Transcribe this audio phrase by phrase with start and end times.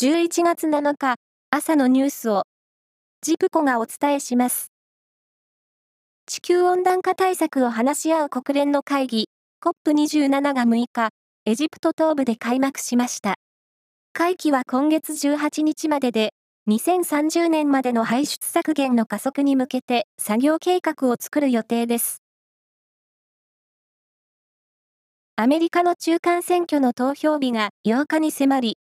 [0.00, 1.16] 11月7日
[1.50, 2.44] 朝のニュースを
[3.20, 4.70] ジプコがお伝えします。
[6.24, 9.26] 地球温暖化対策を話し合う国連の会議
[9.60, 11.08] COP27 が6日、
[11.46, 13.34] エジプト東部で開幕しました。
[14.12, 16.30] 会期は今月18日までで、
[16.68, 22.22] 2030年までの排出削減の加速に向けて作業計画を作る予定です。
[25.34, 28.78] アメリカの中間選挙の投票日が8日に迫り、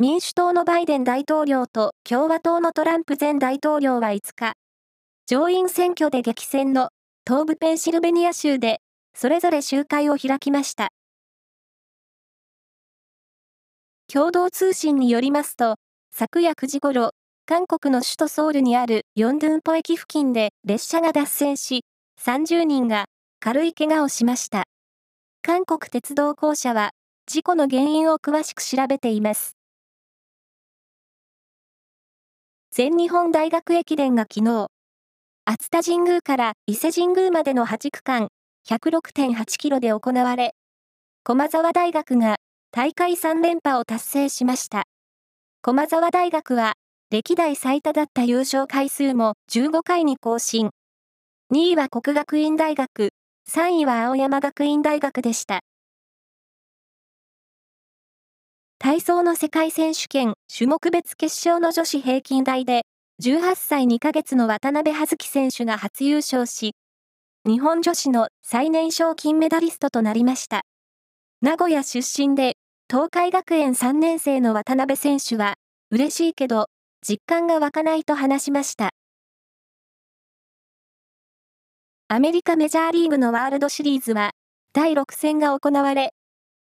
[0.00, 4.54] 民主党のバイデン大統領と共和党のトランプ前大統領は5日、
[5.28, 6.88] 上院選挙で激戦の
[7.24, 8.80] 東部ペンシルベニア州で
[9.14, 10.88] それぞれ集会を開きました。
[14.12, 15.76] 共同通信によりますと、
[16.10, 17.10] 昨夜9時頃、
[17.46, 21.84] 韓国の首都ソウルにあるヨンドゥンポ駅付近で列車が脱線し、
[22.20, 23.04] 30人が
[23.38, 24.64] 軽い怪我をしました。
[25.40, 26.90] 韓国鉄道公社は、
[27.26, 29.56] 事故の原因を詳しく調べています。
[32.76, 34.66] 全日本大学駅伝が昨日、
[35.44, 38.30] 熱田神宮から伊勢神宮までの8区間、
[38.68, 40.56] 106.8キロで行われ、
[41.22, 42.34] 駒沢大学が
[42.72, 44.86] 大会3連覇を達成しました。
[45.62, 46.72] 駒沢大学は、
[47.12, 50.70] 歴代最多だった優勝回数も15回に更新。
[51.54, 53.10] 2位は国学院大学、
[53.48, 55.60] 3位は青山学院大学でした。
[58.84, 62.82] 体操の世界選手権種目別決勝の女子平均台で、
[63.22, 66.74] 18歳2ヶ月の渡辺葉月選手が初優勝し、
[67.46, 70.66] 日本女子の最年少金メダリストとなりました。
[71.40, 72.58] 名古屋出身で、
[72.90, 75.54] 東海学園3年生の渡辺選手は、
[75.90, 76.66] 嬉しいけど、
[77.00, 78.90] 実感が湧かないと話しました。
[82.08, 84.32] アメリカメジャーリーグのワールドシリーズは、
[84.74, 86.12] 第6戦が行われ、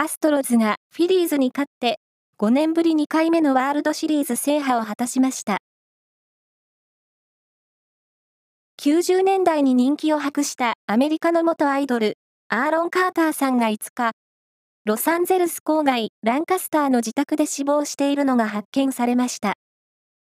[0.00, 1.98] アストロズがフィリーズに勝って、
[2.38, 5.58] 5年ぶり2回目のワールドシリーズ制覇を果たしました。
[8.80, 12.16] 90年代に人気を博したアメリカの元アイドル、
[12.48, 14.12] アーロン・カーターさんが5日、
[14.84, 19.54] ロサンゼルス郊外ランカスターの自宅で死亡しているのが発見されました。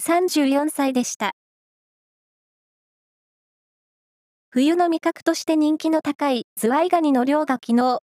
[0.00, 1.30] 34歳でした。
[4.50, 8.00] 冬の味覚として人気の高いズワイガニの漁が昨日、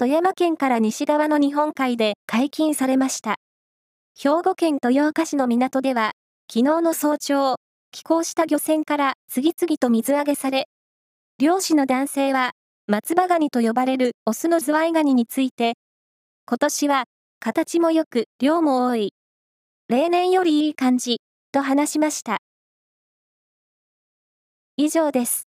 [0.00, 3.34] 富山県から西側の日本海で解禁されました。
[4.16, 6.12] 兵庫県豊岡市の港では、
[6.48, 7.56] 昨日の早朝、
[7.90, 10.68] 寄港した漁船から次々と水揚げされ、
[11.40, 12.52] 漁師の男性は、
[12.86, 15.74] 松葉ガニと呼ばれるオスのズワイガニについて、
[16.46, 17.04] 今年は
[17.40, 19.12] 形も良く量も多い。
[19.88, 22.38] 例年よりいい感じ、と話しました。
[24.76, 25.47] 以上です。